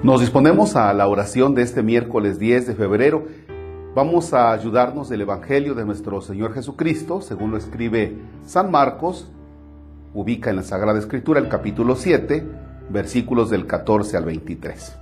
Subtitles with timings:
[0.00, 3.26] Nos disponemos a la oración de este miércoles 10 de febrero.
[3.96, 8.16] Vamos a ayudarnos del Evangelio de nuestro Señor Jesucristo, según lo escribe
[8.46, 9.28] San Marcos,
[10.14, 12.46] ubica en la Sagrada Escritura el capítulo 7,
[12.90, 14.96] versículos del 14 al 23.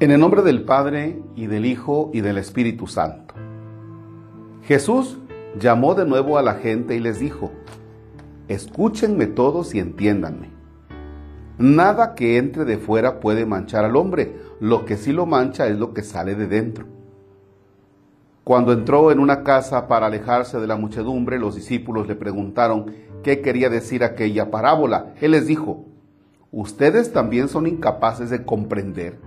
[0.00, 3.34] En el nombre del Padre y del Hijo y del Espíritu Santo.
[4.62, 5.18] Jesús
[5.60, 7.52] llamó de nuevo a la gente y les dijo,
[8.48, 10.55] escúchenme todos y entiéndanme.
[11.58, 15.78] Nada que entre de fuera puede manchar al hombre, lo que sí lo mancha es
[15.78, 16.86] lo que sale de dentro.
[18.44, 22.92] Cuando entró en una casa para alejarse de la muchedumbre, los discípulos le preguntaron
[23.24, 25.14] qué quería decir aquella parábola.
[25.20, 25.86] Él les dijo,
[26.52, 29.18] ¿ustedes también son incapaces de comprender?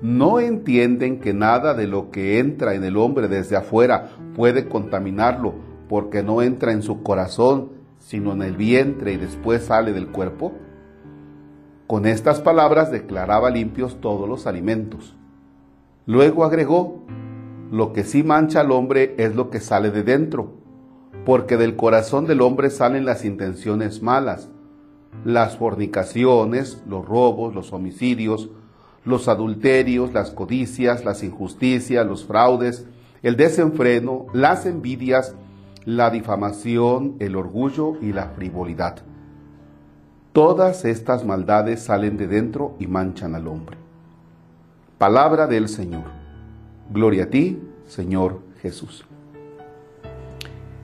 [0.00, 5.52] ¿No entienden que nada de lo que entra en el hombre desde afuera puede contaminarlo
[5.88, 10.52] porque no entra en su corazón, sino en el vientre y después sale del cuerpo?
[11.90, 15.16] Con estas palabras declaraba limpios todos los alimentos.
[16.06, 17.02] Luego agregó,
[17.72, 20.52] lo que sí mancha al hombre es lo que sale de dentro,
[21.26, 24.50] porque del corazón del hombre salen las intenciones malas,
[25.24, 28.50] las fornicaciones, los robos, los homicidios,
[29.04, 32.86] los adulterios, las codicias, las injusticias, los fraudes,
[33.24, 35.34] el desenfreno, las envidias,
[35.84, 39.09] la difamación, el orgullo y la frivolidad.
[40.32, 43.76] Todas estas maldades salen de dentro y manchan al hombre.
[44.96, 46.04] Palabra del Señor.
[46.92, 49.04] Gloria a ti, Señor Jesús.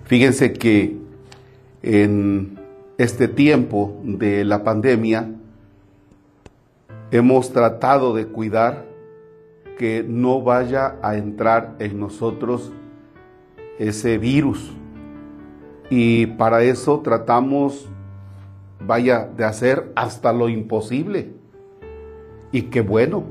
[0.04, 0.96] Fíjense que
[1.82, 2.58] en
[2.98, 5.30] este tiempo de la pandemia
[7.12, 8.86] hemos tratado de cuidar
[9.78, 12.72] que no vaya a entrar en nosotros
[13.78, 14.72] ese virus.
[15.88, 17.88] Y para eso tratamos
[18.80, 21.34] vaya de hacer hasta lo imposible.
[22.52, 23.24] Y qué bueno,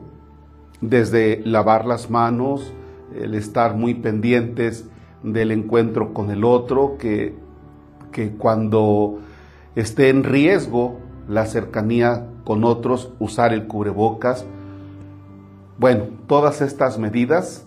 [0.81, 2.73] desde lavar las manos,
[3.15, 4.87] el estar muy pendientes
[5.23, 7.35] del encuentro con el otro, que,
[8.11, 9.19] que cuando
[9.75, 14.45] esté en riesgo la cercanía con otros, usar el cubrebocas.
[15.77, 17.65] Bueno, todas estas medidas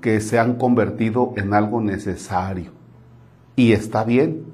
[0.00, 2.70] que se han convertido en algo necesario.
[3.56, 4.44] Y está bien,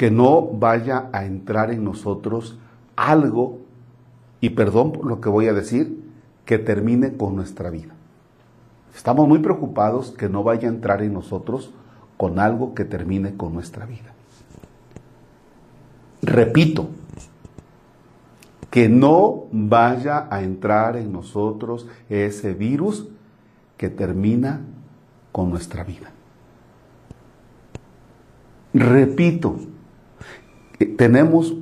[0.00, 2.56] que no vaya a entrar en nosotros
[2.96, 3.58] algo,
[4.40, 6.02] y perdón por lo que voy a decir,
[6.46, 7.92] que termine con nuestra vida.
[8.96, 11.74] Estamos muy preocupados que no vaya a entrar en nosotros
[12.16, 14.14] con algo que termine con nuestra vida.
[16.22, 16.88] Repito,
[18.70, 23.06] que no vaya a entrar en nosotros ese virus
[23.76, 24.62] que termina
[25.30, 26.10] con nuestra vida.
[28.72, 29.56] Repito,
[30.86, 31.54] tenemos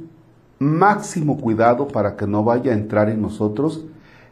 [0.58, 3.84] máximo cuidado para que no vaya a entrar en nosotros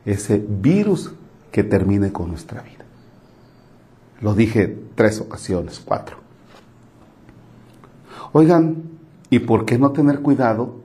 [0.05, 1.13] ese virus
[1.51, 2.85] que termine con nuestra vida.
[4.21, 6.17] Lo dije tres ocasiones, cuatro.
[8.33, 8.83] Oigan,
[9.31, 10.77] ¿y por qué no tener cuidado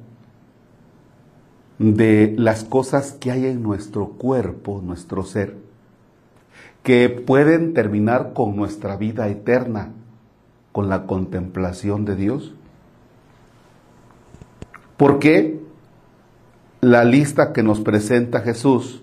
[1.80, 5.58] de las cosas que hay en nuestro cuerpo, nuestro ser,
[6.84, 9.90] que pueden terminar con nuestra vida eterna,
[10.72, 12.54] con la contemplación de Dios?
[15.02, 15.60] ¿Por qué
[16.80, 19.02] la lista que nos presenta Jesús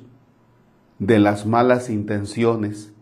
[1.00, 2.92] de las malas intenciones,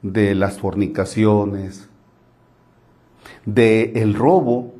[0.00, 1.90] de las fornicaciones,
[3.44, 4.72] de el robo,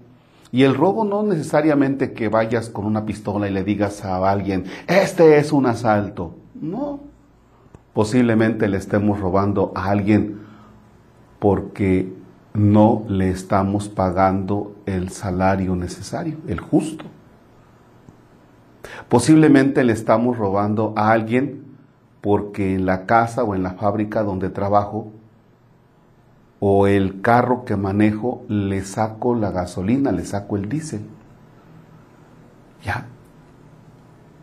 [0.52, 4.64] y el robo no necesariamente que vayas con una pistola y le digas a alguien,
[4.86, 6.34] este es un asalto.
[6.54, 7.00] No,
[7.92, 10.40] posiblemente le estemos robando a alguien
[11.38, 12.10] porque
[12.56, 17.04] no le estamos pagando el salario necesario, el justo.
[19.08, 21.64] Posiblemente le estamos robando a alguien
[22.22, 25.12] porque en la casa o en la fábrica donde trabajo
[26.58, 31.02] o el carro que manejo le saco la gasolina, le saco el diésel.
[32.82, 33.06] Ya.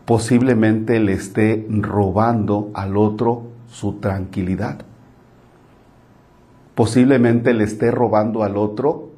[0.05, 4.85] Posiblemente le esté robando al otro su tranquilidad
[6.75, 9.11] posiblemente le esté robando al otro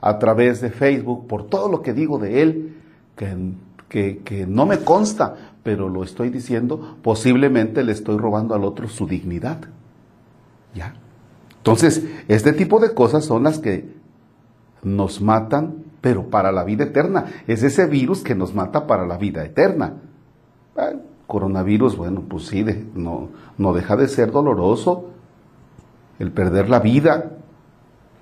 [0.00, 2.76] a través de Facebook por todo lo que digo de él,
[3.16, 8.88] que, que, no me consta, pero lo estoy diciendo, posiblemente le estoy robando al otro
[8.88, 9.58] su dignidad.
[10.74, 10.94] ¿Ya?
[11.56, 13.96] Entonces, este tipo de cosas son las que
[14.82, 17.26] nos matan, pero para la vida eterna.
[17.48, 19.94] Es ese virus que nos mata para la vida eterna.
[21.26, 22.64] coronavirus, bueno, pues sí,
[22.94, 25.15] no, no deja de ser doloroso,
[26.18, 27.32] el perder la vida.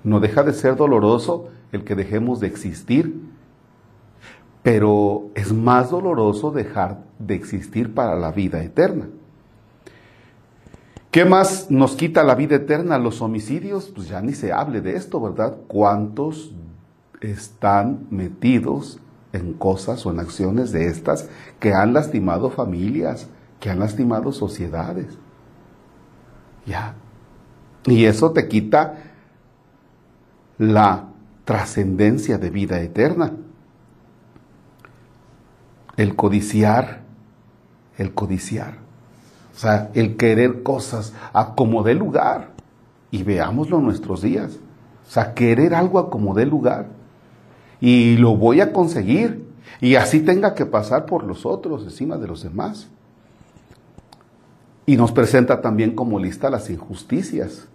[0.03, 3.21] No deja de ser doloroso el que dejemos de existir.
[4.65, 9.07] pero es más doloroso dejar de existir para la vida eterna.
[11.11, 12.97] ¿Qué más nos quita la vida eterna?
[12.97, 15.55] Los homicidios, pues ya ni se hable de esto, ¿verdad?
[15.67, 16.51] ¿Cuántos
[17.21, 18.99] están metidos
[19.33, 25.15] en cosas o en acciones de estas que han lastimado familias, que han lastimado sociedades?
[26.65, 26.95] Ya.
[27.85, 28.95] Y eso te quita
[30.57, 31.05] la
[31.45, 33.33] trascendencia de vida eterna.
[35.95, 37.01] El codiciar,
[37.97, 38.77] el codiciar.
[39.55, 42.49] O sea, el querer cosas a como dé lugar.
[43.11, 44.57] Y veámoslo en nuestros días.
[45.07, 46.87] O sea, querer algo a como dé lugar.
[47.79, 49.45] Y lo voy a conseguir.
[49.79, 52.87] Y así tenga que pasar por los otros, encima de los demás.
[54.85, 57.67] Y nos presenta también como lista las injusticias.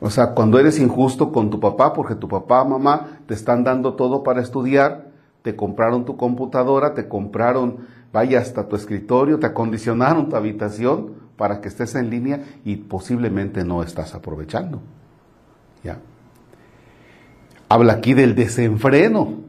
[0.00, 3.94] O sea, cuando eres injusto con tu papá, porque tu papá, mamá te están dando
[3.94, 5.12] todo para estudiar,
[5.42, 11.60] te compraron tu computadora, te compraron vaya hasta tu escritorio, te acondicionaron tu habitación para
[11.60, 14.80] que estés en línea y posiblemente no estás aprovechando.
[15.82, 15.98] ¿Ya?
[17.68, 19.40] Habla aquí del desenfreno.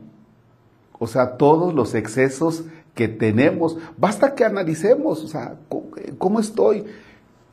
[0.97, 2.63] O sea, todos los excesos
[2.95, 3.77] que tenemos.
[3.97, 5.57] Basta que analicemos, o sea,
[6.17, 6.85] ¿cómo estoy?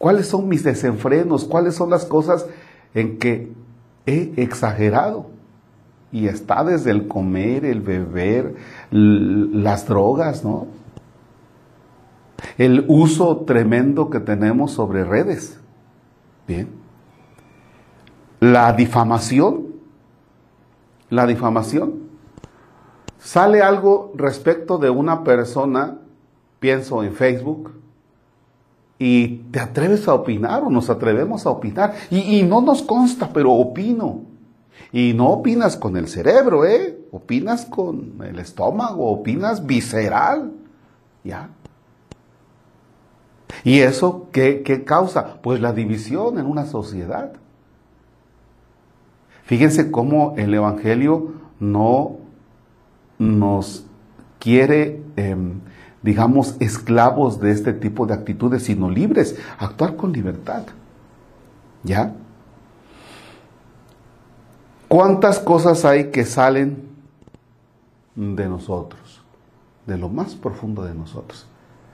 [0.00, 1.44] ¿Cuáles son mis desenfrenos?
[1.44, 2.46] ¿Cuáles son las cosas
[2.94, 3.52] en que
[4.06, 5.26] he exagerado?
[6.10, 8.54] Y está desde el comer, el beber,
[8.90, 10.68] las drogas, ¿no?
[12.56, 15.60] el uso tremendo que tenemos sobre redes.
[16.46, 16.70] Bien.
[18.40, 19.66] La difamación.
[21.10, 22.08] La difamación.
[23.18, 25.98] Sale algo respecto de una persona,
[26.58, 27.72] pienso en Facebook,
[29.00, 31.94] y te atreves a opinar o nos atrevemos a opinar.
[32.10, 34.20] Y, y, no nos consta, pero opino.
[34.92, 36.98] Y no opinas con el cerebro, ¿eh?
[37.10, 40.52] Opinas con el estómago, opinas visceral.
[41.24, 41.48] ¿Ya?
[43.64, 45.40] ¿Y eso qué, causa?
[45.42, 47.32] Pues la división en una sociedad.
[49.44, 52.18] Fíjense cómo el Evangelio no
[53.18, 53.84] nos
[54.38, 55.60] quiere, em,
[56.02, 60.62] digamos, esclavos de este tipo de actitudes, sino libres, actuar con libertad.
[61.82, 62.14] ¿Ya?
[64.88, 66.88] ¿Cuántas cosas hay que salen
[68.16, 69.22] de nosotros,
[69.86, 71.46] de lo más profundo de nosotros?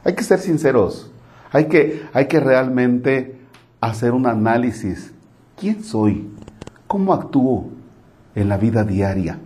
[0.04, 1.10] Hay que ser sinceros.
[1.52, 3.38] Hay que, hay que realmente
[3.80, 5.12] hacer un análisis.
[5.56, 6.28] ¿Quién soy?
[6.86, 7.70] ¿Cómo actúo
[8.34, 9.38] en la vida diaria?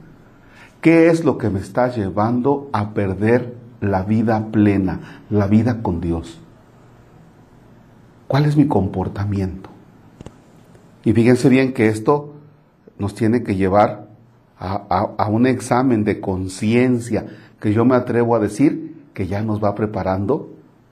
[0.81, 6.01] ¿Qué es lo que me está llevando a perder la vida plena, la vida con
[6.01, 6.41] Dios?
[8.27, 9.71] ¿Cuál es mi comportamiento?
[11.05, 12.35] Y fíjense bien que esto
[12.99, 14.09] nos tiene que llevar
[14.59, 14.75] a,
[15.17, 17.27] a un examen de conciencia
[17.59, 20.51] que yo me atrevo a decir que ya nos va preparando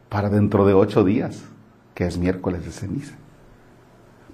[0.08, 1.44] para dentro de ocho días,
[1.94, 3.14] que es miércoles de ceniza.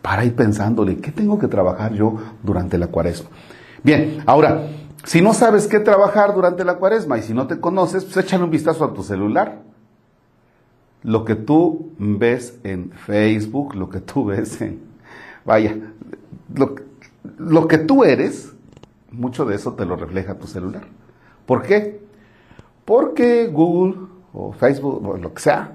[0.02, 3.30] Para ir pensándole, ¿qué tengo que trabajar yo durante la cuaresma?
[3.82, 4.66] Bien, ahora,
[5.04, 8.44] si no sabes qué trabajar durante la cuaresma y si no te conoces, pues échale
[8.44, 9.62] un vistazo a tu celular.
[11.02, 14.80] Lo que tú ves en Facebook, lo que tú ves en...
[15.44, 15.76] Vaya,
[16.54, 16.74] lo,
[17.36, 18.52] lo que tú eres,
[19.10, 20.84] mucho de eso te lo refleja tu celular.
[21.44, 22.02] ¿Por qué?
[22.86, 25.72] Porque Google o Facebook, o lo que sea,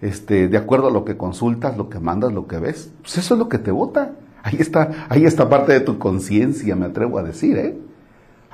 [0.00, 3.34] este, de acuerdo a lo que consultas, lo que mandas, lo que ves, pues eso
[3.34, 4.12] es lo que te vota.
[4.44, 7.78] Ahí está, ahí está parte de tu conciencia, me atrevo a decir, ¿eh?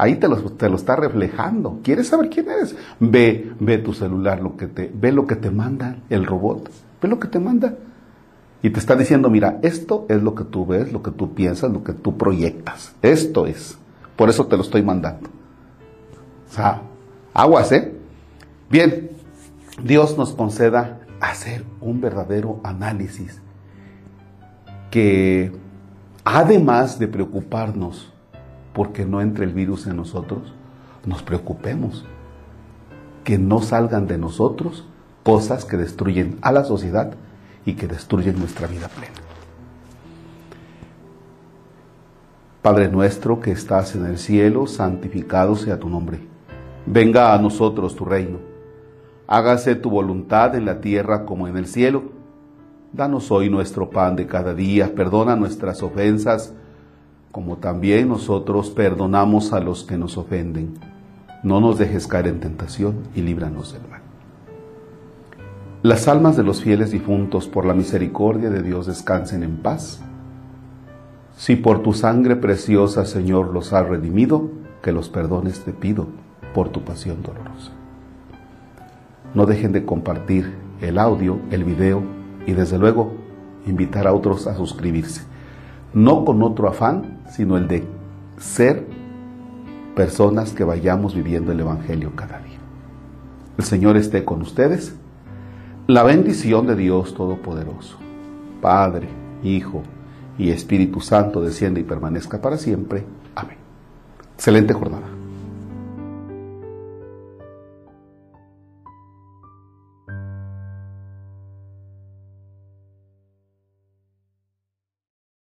[0.00, 1.80] Ahí te lo, te lo está reflejando.
[1.82, 2.74] ¿Quieres saber quién eres?
[3.00, 6.70] Ve, ve tu celular, lo que te, ve lo que te manda el robot.
[7.02, 7.74] Ve lo que te manda.
[8.62, 11.70] Y te está diciendo, mira, esto es lo que tú ves, lo que tú piensas,
[11.70, 12.94] lo que tú proyectas.
[13.02, 13.76] Esto es.
[14.16, 15.28] Por eso te lo estoy mandando.
[16.48, 16.80] O sea,
[17.34, 17.94] aguas, ¿eh?
[18.70, 19.10] Bien,
[19.84, 23.42] Dios nos conceda hacer un verdadero análisis
[24.90, 25.52] que
[26.24, 28.14] además de preocuparnos
[28.80, 30.54] porque no entre el virus en nosotros,
[31.04, 32.06] nos preocupemos
[33.24, 34.88] que no salgan de nosotros
[35.22, 37.12] cosas que destruyen a la sociedad
[37.66, 39.12] y que destruyen nuestra vida plena.
[42.62, 46.20] Padre nuestro que estás en el cielo, santificado sea tu nombre.
[46.86, 48.38] Venga a nosotros tu reino
[49.26, 52.04] hágase tu voluntad en la tierra como en el cielo.
[52.94, 56.54] Danos hoy nuestro pan de cada día, perdona nuestras ofensas,
[57.32, 60.74] como también nosotros perdonamos a los que nos ofenden.
[61.42, 64.00] No nos dejes caer en tentación y líbranos del mal.
[65.82, 70.02] Las almas de los fieles difuntos por la misericordia de Dios descansen en paz.
[71.36, 74.50] Si por tu sangre preciosa, Señor, los has redimido,
[74.82, 76.08] que los perdones te pido
[76.54, 77.72] por tu pasión dolorosa.
[79.34, 82.02] No dejen de compartir el audio, el video
[82.46, 83.12] y desde luego
[83.66, 85.29] invitar a otros a suscribirse.
[85.92, 87.84] No con otro afán, sino el de
[88.38, 88.86] ser
[89.94, 92.58] personas que vayamos viviendo el Evangelio cada día.
[93.58, 94.94] El Señor esté con ustedes.
[95.86, 97.96] La bendición de Dios Todopoderoso,
[98.60, 99.08] Padre,
[99.42, 99.82] Hijo
[100.38, 103.04] y Espíritu Santo desciende y permanezca para siempre.
[103.34, 103.56] Amén.
[104.36, 105.09] Excelente jornada.